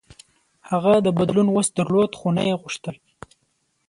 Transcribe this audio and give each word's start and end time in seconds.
هغوی 0.69 0.97
د 1.03 1.07
بدلون 1.17 1.47
وس 1.51 1.67
درلود، 1.77 2.11
خو 2.19 2.27
نه 2.37 2.41
یې 2.47 2.55
غوښتل. 2.61 2.95